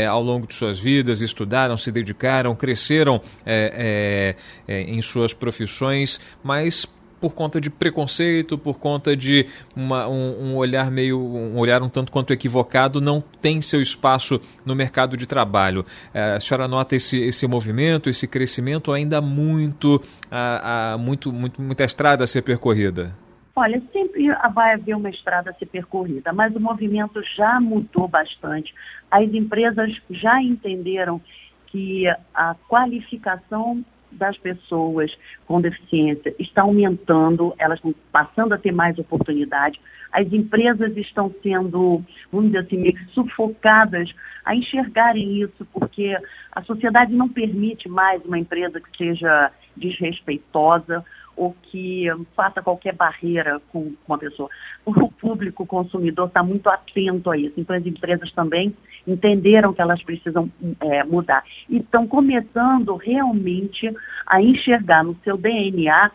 ao 0.09 0.23
longo 0.23 0.47
de 0.47 0.55
suas 0.55 0.79
vidas, 0.79 1.21
estudaram, 1.21 1.77
se 1.77 1.91
dedicaram, 1.91 2.55
cresceram 2.55 3.21
em 4.69 5.03
suas 5.03 5.33
profissões, 5.33 6.21
mas 6.43 6.87
por 7.25 7.35
conta 7.35 7.59
de 7.59 7.71
preconceito, 7.71 8.59
por 8.59 8.79
conta 8.79 9.17
de 9.17 9.47
uma, 9.75 10.07
um, 10.07 10.51
um, 10.51 10.57
olhar 10.57 10.91
meio, 10.91 11.19
um 11.19 11.57
olhar 11.57 11.83
um 11.83 11.89
tanto 11.89 12.13
quanto 12.13 12.35
equivocado, 12.35 13.01
não 13.01 13.19
tem 13.41 13.63
seu 13.63 13.81
espaço 13.81 14.39
no 14.63 14.75
mercado 14.75 15.17
de 15.17 15.27
trabalho. 15.27 15.87
É, 16.13 16.35
a 16.35 16.41
senhora 16.41 16.69
nota 16.69 16.95
esse, 16.95 17.19
esse 17.25 17.47
movimento, 17.47 18.11
esse 18.11 18.29
crescimento 18.29 18.93
ainda 18.93 19.23
muito, 19.23 20.03
a, 20.31 20.93
a, 20.93 20.99
muito, 20.99 21.33
muito, 21.33 21.63
muita 21.63 21.85
estrada 21.85 22.25
a 22.25 22.27
ser 22.27 22.43
percorrida? 22.43 23.17
Olha, 23.57 23.81
sempre 23.91 24.29
vai 24.53 24.75
haver 24.75 24.95
uma 24.95 25.09
estrada 25.09 25.49
a 25.49 25.55
ser 25.55 25.65
percorrida, 25.65 26.31
mas 26.31 26.55
o 26.55 26.61
movimento 26.61 27.23
já 27.35 27.59
mudou 27.59 28.07
bastante. 28.07 28.75
As 29.11 29.33
empresas 29.33 29.91
já 30.11 30.43
entenderam 30.43 31.23
que 31.69 32.05
a 32.35 32.55
qualificação 32.69 33.83
das 34.15 34.37
pessoas 34.39 35.13
com 35.47 35.61
deficiência 35.61 36.35
está 36.39 36.63
aumentando, 36.63 37.55
elas 37.59 37.79
estão 37.79 37.95
passando 38.11 38.53
a 38.53 38.59
ter 38.59 38.73
mais 38.73 38.99
oportunidade. 38.99 39.81
As 40.13 40.33
empresas 40.33 40.97
estão 40.97 41.35
sendo, 41.43 42.03
vamos 42.31 42.53
dizer 42.53 42.59
assim, 42.65 42.79
meio 42.79 42.99
sufocadas 43.11 44.15
a 44.45 44.55
enxergarem 44.55 45.43
isso, 45.43 45.67
porque 45.73 46.17
a 46.53 46.63
sociedade 46.63 47.13
não 47.13 47.29
permite 47.29 47.89
mais 47.89 48.25
uma 48.25 48.39
empresa 48.39 48.81
que 48.81 48.97
seja 48.97 49.51
desrespeitosa 49.77 51.05
ou 51.37 51.55
que 51.63 52.07
faça 52.37 52.63
qualquer 52.63 52.95
barreira 52.95 53.61
com, 53.73 53.93
com 54.07 54.15
a 54.15 54.19
pessoa. 54.19 54.49
O 54.85 55.11
público 55.11 55.67
consumidor 55.67 56.29
está 56.29 56.43
muito 56.43 56.69
atento 56.69 57.31
a 57.31 57.37
isso. 57.37 57.55
Então, 57.57 57.75
as 57.75 57.85
empresas 57.85 58.31
também 58.33 58.75
entenderam 59.07 59.73
que 59.73 59.81
elas 59.81 60.03
precisam 60.03 60.51
é, 60.81 61.05
mudar. 61.05 61.45
E 61.69 61.79
estão 61.79 62.07
começando 62.07 62.97
realmente 62.97 63.95
a 64.27 64.41
enxergar 64.41 65.05
no 65.05 65.17
seu 65.23 65.37
DNA 65.37 66.11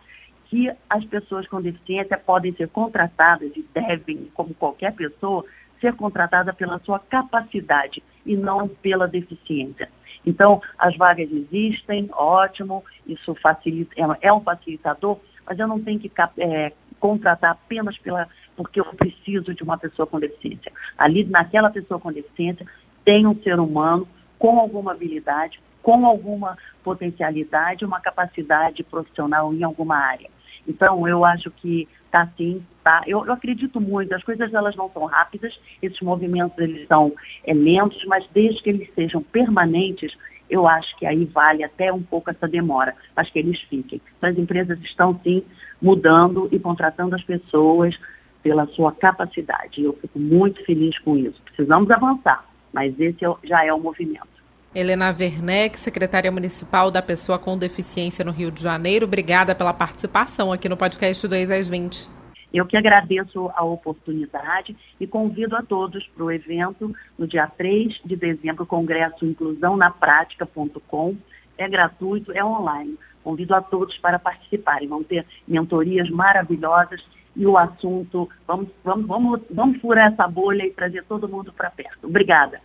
que 0.46 0.72
as 0.90 1.06
pessoas 1.06 1.48
com 1.48 1.62
deficiência 1.62 2.18
podem 2.18 2.54
ser 2.54 2.68
contratadas 2.70 3.52
e 3.56 3.64
devem, 3.74 4.30
como 4.34 4.54
qualquer 4.54 4.94
pessoa, 4.94 5.46
ser 5.80 5.94
contratada 5.94 6.54
pela 6.54 6.80
sua 6.80 7.00
capacidade 7.00 8.04
e 8.26 8.36
não 8.36 8.68
pela 8.68 9.08
deficiência. 9.08 9.90
Então, 10.26 10.62
as 10.78 10.96
vagas 10.98 11.30
existem, 11.32 12.10
ótimo, 12.12 12.84
isso 13.08 13.34
facilita, 13.36 13.94
é, 13.96 14.28
é 14.28 14.34
um 14.34 14.42
facilitador, 14.42 15.20
mas 15.46 15.58
eu 15.58 15.68
não 15.68 15.80
tenho 15.82 16.00
que 16.00 16.12
é, 16.40 16.74
contratar 17.00 17.52
apenas 17.52 17.98
pela, 18.00 18.28
porque 18.60 18.82
eu 18.82 18.86
preciso 18.94 19.54
de 19.54 19.64
uma 19.64 19.78
pessoa 19.78 20.06
com 20.06 20.20
deficiência. 20.20 20.70
Ali, 20.98 21.24
naquela 21.24 21.70
pessoa 21.70 21.98
com 21.98 22.12
deficiência, 22.12 22.66
tem 23.06 23.26
um 23.26 23.34
ser 23.42 23.58
humano 23.58 24.06
com 24.38 24.60
alguma 24.60 24.92
habilidade, 24.92 25.62
com 25.82 26.06
alguma 26.06 26.58
potencialidade, 26.84 27.86
uma 27.86 28.02
capacidade 28.02 28.84
profissional 28.84 29.54
em 29.54 29.64
alguma 29.64 29.96
área. 29.96 30.30
Então, 30.68 31.08
eu 31.08 31.24
acho 31.24 31.50
que 31.52 31.88
está 32.06 32.28
sim, 32.36 32.62
tá. 32.84 33.02
Eu, 33.08 33.26
eu, 33.26 33.32
acredito 33.32 33.80
muito, 33.80 34.14
as 34.14 34.26
coisas 34.26 34.54
elas 34.54 34.76
não 34.76 34.92
são 34.92 35.06
rápidas, 35.06 35.58
esses 35.82 36.02
movimentos 36.02 36.58
eles 36.58 36.86
são 36.86 37.14
é, 37.46 37.54
lentos, 37.54 38.04
mas 38.08 38.28
desde 38.34 38.62
que 38.62 38.70
eles 38.72 38.94
sejam 38.94 39.24
permanentes, 39.24 40.18
eu 40.50 40.68
acho 40.68 40.98
que 40.98 41.06
aí 41.06 41.24
vale 41.24 41.64
até 41.64 41.94
um 41.94 42.04
pouco 42.04 42.30
essa 42.30 42.46
demora, 42.46 42.94
mas 43.16 43.30
que 43.30 43.40
eles 43.40 43.62
fiquem. 43.62 44.02
Então, 44.18 44.30
as 44.30 44.38
empresas 44.38 44.78
estão 44.82 45.18
sim 45.24 45.46
mudando 45.82 46.50
e 46.52 46.60
contratando 46.60 47.16
as 47.16 47.24
pessoas 47.24 47.98
pela 48.42 48.66
sua 48.68 48.92
capacidade. 48.92 49.84
Eu 49.84 49.94
fico 49.94 50.20
muito 50.20 50.64
feliz 50.66 50.98
com 51.00 51.18
isso. 51.18 51.42
Precisamos 51.44 51.90
avançar, 51.92 52.46
mas 52.74 52.98
esse 53.00 53.26
é 53.26 53.34
já 53.44 53.66
é 53.66 53.74
o 53.74 53.80
movimento. 53.80 54.28
Helena 54.74 55.16
Werneck, 55.18 55.78
secretária 55.78 56.32
municipal 56.32 56.92
da 56.92 57.02
Pessoa 57.02 57.40
com 57.40 57.58
Deficiência 57.58 58.24
no 58.24 58.32
Rio 58.32 58.52
de 58.52 58.62
Janeiro, 58.62 59.06
obrigada 59.06 59.56
pela 59.56 59.74
participação 59.74 60.52
aqui 60.54 60.70
no 60.70 60.78
podcast 60.78 61.28
2 61.28 61.50
às 61.50 61.68
20. 61.68 62.20
Eu 62.54 62.66
que 62.66 62.78
agradeço 62.78 63.52
a 63.56 63.64
oportunidade 63.64 64.76
e 65.00 65.06
convido 65.06 65.56
a 65.56 65.62
todos 65.62 66.08
para 66.08 66.24
o 66.24 66.32
evento 66.32 66.96
no 67.18 67.28
dia 67.28 67.48
3 67.48 68.00
de 68.04 68.16
dezembro, 68.16 68.66
Congresso 68.66 69.26
Inclusão 69.26 69.78
na 69.78 69.92
Prática.com. 69.92 71.16
É 71.58 71.68
gratuito, 71.68 72.32
é 72.32 72.44
online. 72.44 72.98
Convido 73.24 73.54
a 73.54 73.62
todos 73.62 73.98
para 73.98 74.18
participarem. 74.18 74.88
Vão 74.88 75.04
ter 75.04 75.26
mentorias 75.48 76.10
maravilhosas 76.10 77.02
e 77.40 77.48
o 77.48 77.58
assunto, 77.58 78.28
vamos, 78.46 78.68
vamos, 78.84 79.08
vamos, 79.08 79.40
vamos 79.50 79.80
furar 79.80 80.12
essa 80.12 80.28
bolha 80.28 80.66
e 80.66 80.72
trazer 80.72 81.06
todo 81.06 81.30
mundo 81.30 81.54
para 81.54 81.70
perto. 81.70 82.06
Obrigada. 82.06 82.60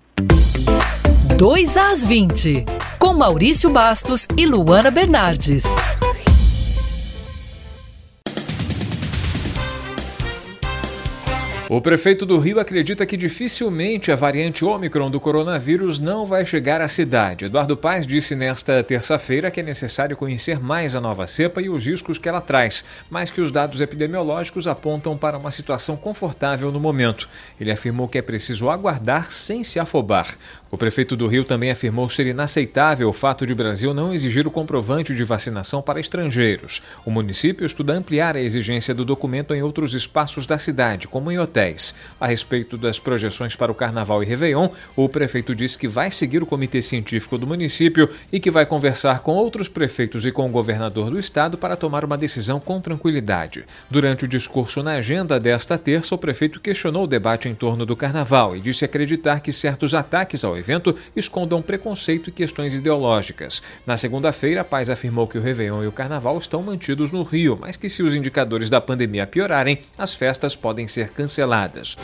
2 1.38 1.76
às 1.76 2.04
20, 2.04 2.64
com 2.98 3.14
Maurício 3.14 3.70
Bastos 3.70 4.26
e 4.36 4.44
Luana 4.44 4.90
Bernardes. 4.90 5.64
O 11.66 11.80
prefeito 11.80 12.26
do 12.26 12.38
Rio 12.38 12.60
acredita 12.60 13.06
que 13.06 13.16
dificilmente 13.16 14.12
a 14.12 14.16
variante 14.16 14.66
Ômicron 14.66 15.10
do 15.10 15.18
coronavírus 15.18 15.98
não 15.98 16.26
vai 16.26 16.44
chegar 16.44 16.82
à 16.82 16.88
cidade. 16.88 17.46
Eduardo 17.46 17.74
Paes 17.74 18.06
disse 18.06 18.36
nesta 18.36 18.84
terça-feira 18.84 19.50
que 19.50 19.60
é 19.60 19.62
necessário 19.62 20.14
conhecer 20.14 20.60
mais 20.60 20.94
a 20.94 21.00
nova 21.00 21.26
cepa 21.26 21.62
e 21.62 21.70
os 21.70 21.86
riscos 21.86 22.18
que 22.18 22.28
ela 22.28 22.42
traz, 22.42 22.84
mas 23.08 23.30
que 23.30 23.40
os 23.40 23.50
dados 23.50 23.80
epidemiológicos 23.80 24.68
apontam 24.68 25.16
para 25.16 25.38
uma 25.38 25.50
situação 25.50 25.96
confortável 25.96 26.70
no 26.70 26.78
momento. 26.78 27.26
Ele 27.58 27.72
afirmou 27.72 28.08
que 28.08 28.18
é 28.18 28.22
preciso 28.22 28.68
aguardar 28.68 29.32
sem 29.32 29.64
se 29.64 29.80
afobar. 29.80 30.36
O 30.74 30.76
prefeito 30.76 31.14
do 31.14 31.28
Rio 31.28 31.44
também 31.44 31.70
afirmou 31.70 32.08
ser 32.08 32.26
inaceitável 32.26 33.08
o 33.08 33.12
fato 33.12 33.46
de 33.46 33.52
o 33.52 33.56
Brasil 33.56 33.94
não 33.94 34.12
exigir 34.12 34.44
o 34.44 34.50
comprovante 34.50 35.14
de 35.14 35.22
vacinação 35.22 35.80
para 35.80 36.00
estrangeiros. 36.00 36.82
O 37.04 37.12
município 37.12 37.64
estuda 37.64 37.92
ampliar 37.92 38.36
a 38.36 38.40
exigência 38.40 38.92
do 38.92 39.04
documento 39.04 39.54
em 39.54 39.62
outros 39.62 39.94
espaços 39.94 40.46
da 40.46 40.58
cidade, 40.58 41.06
como 41.06 41.30
em 41.30 41.38
hotéis. 41.38 41.94
A 42.20 42.26
respeito 42.26 42.76
das 42.76 42.98
projeções 42.98 43.54
para 43.54 43.70
o 43.70 43.74
Carnaval 43.74 44.20
e 44.20 44.26
Réveillon, 44.26 44.68
o 44.96 45.08
prefeito 45.08 45.54
disse 45.54 45.78
que 45.78 45.86
vai 45.86 46.10
seguir 46.10 46.42
o 46.42 46.46
comitê 46.46 46.82
científico 46.82 47.38
do 47.38 47.46
município 47.46 48.10
e 48.32 48.40
que 48.40 48.50
vai 48.50 48.66
conversar 48.66 49.20
com 49.20 49.30
outros 49.30 49.68
prefeitos 49.68 50.26
e 50.26 50.32
com 50.32 50.44
o 50.44 50.50
governador 50.50 51.08
do 51.08 51.20
estado 51.20 51.56
para 51.56 51.76
tomar 51.76 52.04
uma 52.04 52.18
decisão 52.18 52.58
com 52.58 52.80
tranquilidade. 52.80 53.64
Durante 53.88 54.24
o 54.24 54.28
discurso 54.28 54.82
na 54.82 54.94
agenda 54.94 55.38
desta 55.38 55.78
terça, 55.78 56.16
o 56.16 56.18
prefeito 56.18 56.58
questionou 56.58 57.04
o 57.04 57.06
debate 57.08 57.48
em 57.48 57.54
torno 57.54 57.86
do 57.86 57.94
Carnaval 57.94 58.56
e 58.56 58.60
disse 58.60 58.84
acreditar 58.84 59.38
que 59.38 59.52
certos 59.52 59.94
ataques 59.94 60.44
ao 60.44 60.63
evento 60.64 60.96
escondam 61.14 61.60
preconceito 61.60 62.30
e 62.30 62.32
questões 62.32 62.74
ideológicas. 62.74 63.62
Na 63.86 63.96
segunda-feira, 63.96 64.62
a 64.62 64.64
Paz 64.64 64.88
afirmou 64.88 65.28
que 65.28 65.36
o 65.36 65.42
Réveillon 65.42 65.84
e 65.84 65.86
o 65.86 65.92
Carnaval 65.92 66.38
estão 66.38 66.62
mantidos 66.62 67.10
no 67.10 67.22
Rio, 67.22 67.58
mas 67.60 67.76
que 67.76 67.90
se 67.90 68.02
os 68.02 68.14
indicadores 68.14 68.70
da 68.70 68.80
pandemia 68.80 69.26
piorarem, 69.26 69.80
as 69.98 70.14
festas 70.14 70.56
podem 70.56 70.88
ser 70.88 71.10
canceladas. 71.10 71.96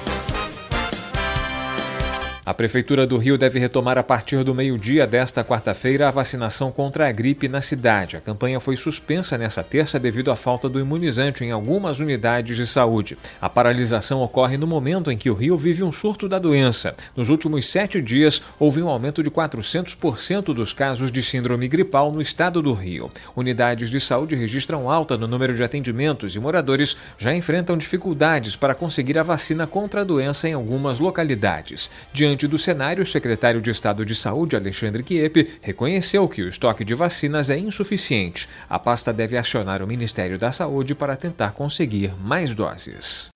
A 2.50 2.54
Prefeitura 2.60 3.06
do 3.06 3.16
Rio 3.16 3.38
deve 3.38 3.60
retomar 3.60 3.96
a 3.96 4.02
partir 4.02 4.42
do 4.42 4.52
meio-dia 4.52 5.06
desta 5.06 5.44
quarta-feira 5.44 6.08
a 6.08 6.10
vacinação 6.10 6.72
contra 6.72 7.08
a 7.08 7.12
gripe 7.12 7.46
na 7.46 7.60
cidade. 7.60 8.16
A 8.16 8.20
campanha 8.20 8.58
foi 8.58 8.76
suspensa 8.76 9.38
nesta 9.38 9.62
terça 9.62 10.00
devido 10.00 10.32
à 10.32 10.36
falta 10.36 10.68
do 10.68 10.80
imunizante 10.80 11.44
em 11.44 11.52
algumas 11.52 12.00
unidades 12.00 12.56
de 12.56 12.66
saúde. 12.66 13.16
A 13.40 13.48
paralisação 13.48 14.20
ocorre 14.20 14.56
no 14.56 14.66
momento 14.66 15.12
em 15.12 15.16
que 15.16 15.30
o 15.30 15.34
Rio 15.34 15.56
vive 15.56 15.84
um 15.84 15.92
surto 15.92 16.28
da 16.28 16.40
doença. 16.40 16.96
Nos 17.14 17.28
últimos 17.28 17.68
sete 17.68 18.02
dias, 18.02 18.42
houve 18.58 18.82
um 18.82 18.88
aumento 18.88 19.22
de 19.22 19.30
400% 19.30 20.52
dos 20.52 20.72
casos 20.72 21.12
de 21.12 21.22
síndrome 21.22 21.68
gripal 21.68 22.10
no 22.10 22.20
estado 22.20 22.60
do 22.60 22.72
Rio. 22.72 23.12
Unidades 23.36 23.90
de 23.90 24.00
saúde 24.00 24.34
registram 24.34 24.90
alta 24.90 25.16
no 25.16 25.28
número 25.28 25.54
de 25.54 25.62
atendimentos 25.62 26.34
e 26.34 26.40
moradores 26.40 26.96
já 27.16 27.32
enfrentam 27.32 27.78
dificuldades 27.78 28.56
para 28.56 28.74
conseguir 28.74 29.16
a 29.18 29.22
vacina 29.22 29.68
contra 29.68 30.00
a 30.00 30.04
doença 30.04 30.48
em 30.48 30.52
algumas 30.52 30.98
localidades. 30.98 31.88
Diante 32.12 32.39
Diante 32.40 32.48
do 32.48 32.58
cenário, 32.58 33.02
o 33.02 33.06
secretário 33.06 33.60
de 33.60 33.70
Estado 33.70 34.02
de 34.02 34.14
Saúde, 34.14 34.56
Alexandre 34.56 35.02
Kiep, 35.02 35.58
reconheceu 35.60 36.26
que 36.26 36.40
o 36.40 36.48
estoque 36.48 36.86
de 36.86 36.94
vacinas 36.94 37.50
é 37.50 37.58
insuficiente. 37.58 38.48
A 38.66 38.78
pasta 38.78 39.12
deve 39.12 39.36
acionar 39.36 39.82
o 39.82 39.86
Ministério 39.86 40.38
da 40.38 40.50
Saúde 40.50 40.94
para 40.94 41.16
tentar 41.16 41.52
conseguir 41.52 42.14
mais 42.24 42.54
doses. 42.54 43.28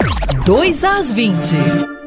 2 0.46 0.84
às 0.84 1.12
20. 1.12 2.03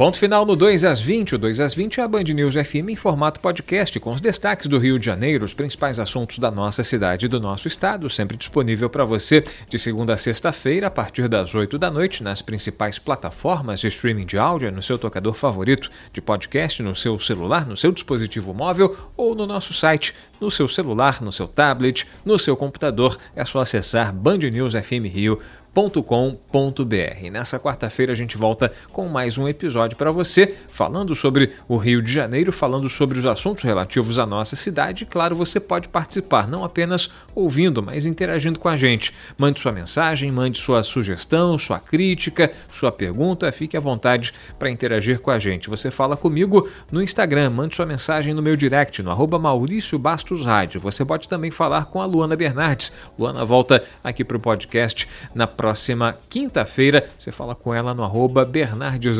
Ponto 0.00 0.18
final 0.18 0.46
no 0.46 0.56
2 0.56 0.82
às 0.86 1.02
20. 1.02 1.34
O 1.34 1.38
2 1.38 1.60
às 1.60 1.74
20 1.74 2.00
é 2.00 2.02
a 2.02 2.08
Band 2.08 2.22
News 2.22 2.54
FM 2.54 2.88
em 2.88 2.96
formato 2.96 3.38
podcast, 3.38 4.00
com 4.00 4.12
os 4.12 4.20
destaques 4.22 4.66
do 4.66 4.78
Rio 4.78 4.98
de 4.98 5.04
Janeiro, 5.04 5.44
os 5.44 5.52
principais 5.52 6.00
assuntos 6.00 6.38
da 6.38 6.50
nossa 6.50 6.82
cidade 6.82 7.26
e 7.26 7.28
do 7.28 7.38
nosso 7.38 7.68
estado, 7.68 8.08
sempre 8.08 8.34
disponível 8.34 8.88
para 8.88 9.04
você 9.04 9.44
de 9.68 9.78
segunda 9.78 10.14
a 10.14 10.16
sexta-feira, 10.16 10.86
a 10.86 10.90
partir 10.90 11.28
das 11.28 11.54
8 11.54 11.76
da 11.76 11.90
noite, 11.90 12.22
nas 12.22 12.40
principais 12.40 12.98
plataformas 12.98 13.80
de 13.80 13.88
streaming 13.88 14.24
de 14.24 14.38
áudio, 14.38 14.72
no 14.72 14.82
seu 14.82 14.98
tocador 14.98 15.34
favorito 15.34 15.90
de 16.14 16.22
podcast, 16.22 16.82
no 16.82 16.96
seu 16.96 17.18
celular, 17.18 17.66
no 17.66 17.76
seu 17.76 17.92
dispositivo 17.92 18.54
móvel 18.54 18.96
ou 19.18 19.34
no 19.34 19.46
nosso 19.46 19.74
site, 19.74 20.14
no 20.40 20.50
seu 20.50 20.66
celular, 20.66 21.20
no 21.20 21.30
seu 21.30 21.46
tablet, 21.46 22.06
no 22.24 22.38
seu 22.38 22.56
computador. 22.56 23.18
É 23.36 23.44
só 23.44 23.60
acessar 23.60 24.14
bandnewsfmrio.com 24.14 25.60
com.br. 25.72 27.30
Nessa 27.30 27.58
quarta-feira 27.58 28.12
a 28.12 28.16
gente 28.16 28.36
volta 28.36 28.72
com 28.92 29.08
mais 29.08 29.38
um 29.38 29.48
episódio 29.48 29.96
para 29.96 30.10
você, 30.10 30.56
falando 30.68 31.14
sobre 31.14 31.52
o 31.68 31.76
Rio 31.76 32.02
de 32.02 32.12
Janeiro, 32.12 32.52
falando 32.52 32.88
sobre 32.88 33.18
os 33.18 33.24
assuntos 33.24 33.62
relativos 33.62 34.18
à 34.18 34.26
nossa 34.26 34.56
cidade. 34.56 35.06
Claro, 35.06 35.36
você 35.36 35.60
pode 35.60 35.88
participar, 35.88 36.48
não 36.48 36.64
apenas 36.64 37.10
ouvindo, 37.34 37.82
mas 37.82 38.04
interagindo 38.04 38.58
com 38.58 38.68
a 38.68 38.76
gente. 38.76 39.14
Mande 39.38 39.60
sua 39.60 39.72
mensagem, 39.72 40.30
mande 40.32 40.58
sua 40.58 40.82
sugestão, 40.82 41.56
sua 41.56 41.78
crítica, 41.78 42.50
sua 42.70 42.90
pergunta, 42.90 43.50
fique 43.52 43.76
à 43.76 43.80
vontade 43.80 44.34
para 44.58 44.70
interagir 44.70 45.20
com 45.20 45.30
a 45.30 45.38
gente. 45.38 45.70
Você 45.70 45.90
fala 45.90 46.16
comigo 46.16 46.68
no 46.90 47.02
Instagram, 47.02 47.50
mande 47.50 47.76
sua 47.76 47.86
mensagem 47.86 48.34
no 48.34 48.42
meu 48.42 48.56
direct, 48.56 49.02
no 49.02 49.10
arroba 49.10 49.38
Maurício 49.38 49.98
Bastos 49.98 50.44
Rádio. 50.44 50.80
Você 50.80 51.04
pode 51.04 51.28
também 51.28 51.50
falar 51.50 51.86
com 51.86 52.00
a 52.02 52.04
Luana 52.04 52.34
Bernardes. 52.34 52.92
Luana 53.18 53.44
volta 53.44 53.82
aqui 54.02 54.24
para 54.24 54.36
o 54.36 54.40
podcast 54.40 55.08
na 55.34 55.46
próxima 55.60 56.16
quinta-feira. 56.30 57.06
Você 57.18 57.30
fala 57.30 57.54
com 57.54 57.74
ela 57.74 57.92
no 57.92 58.02
arroba 58.02 58.46
Bernardes 58.46 59.18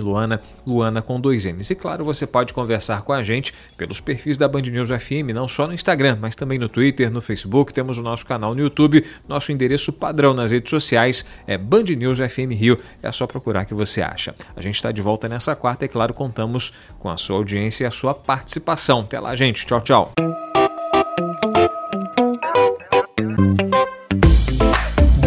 Luana, 0.00 0.40
Luana 0.64 1.02
com 1.02 1.20
dois 1.20 1.44
M's. 1.46 1.68
E 1.70 1.74
claro, 1.74 2.04
você 2.04 2.28
pode 2.28 2.54
conversar 2.54 3.02
com 3.02 3.12
a 3.12 3.24
gente 3.24 3.52
pelos 3.76 4.00
perfis 4.00 4.38
da 4.38 4.46
Band 4.46 4.62
News 4.62 4.88
FM, 4.88 5.34
não 5.34 5.48
só 5.48 5.66
no 5.66 5.74
Instagram, 5.74 6.16
mas 6.20 6.36
também 6.36 6.60
no 6.60 6.68
Twitter, 6.68 7.10
no 7.10 7.20
Facebook, 7.20 7.74
temos 7.74 7.98
o 7.98 8.02
nosso 8.04 8.24
canal 8.24 8.54
no 8.54 8.60
YouTube, 8.60 9.04
nosso 9.26 9.50
endereço 9.50 9.92
padrão 9.92 10.32
nas 10.32 10.52
redes 10.52 10.70
sociais 10.70 11.26
é 11.44 11.58
Band 11.58 11.82
News 11.82 12.18
FM 12.18 12.52
Rio, 12.52 12.78
é 13.02 13.10
só 13.10 13.26
procurar 13.26 13.64
que 13.64 13.74
você 13.74 14.00
acha. 14.00 14.32
A 14.54 14.62
gente 14.62 14.76
está 14.76 14.92
de 14.92 15.02
volta 15.02 15.28
nessa 15.28 15.56
quarta 15.56 15.86
e 15.86 15.88
claro, 15.88 16.14
contamos 16.14 16.72
com 17.00 17.08
a 17.08 17.16
sua 17.16 17.36
audiência 17.36 17.82
e 17.82 17.86
a 17.88 17.90
sua 17.90 18.14
participação. 18.14 19.00
Até 19.00 19.18
lá, 19.18 19.34
gente. 19.34 19.66
Tchau, 19.66 19.80
tchau. 19.80 20.39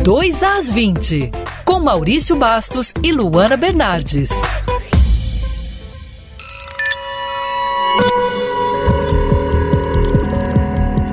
2 0.04 0.44
às 0.44 0.70
20, 0.70 1.32
com 1.64 1.80
Maurício 1.80 2.36
Bastos 2.36 2.94
e 3.02 3.14
Luana 3.14 3.56
Bernardes. 3.56 4.32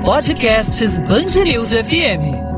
Podcasts 0.03 0.99
Band 0.99 1.41
News 1.41 1.71
FM. 1.71 2.50